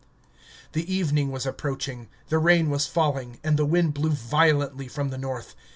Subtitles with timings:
[0.73, 5.17] The evening was approaching, the rain was falling, and the wind blew violently from the
[5.19, 5.53] north.